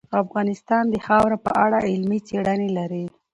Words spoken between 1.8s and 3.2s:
علمي څېړنې لري.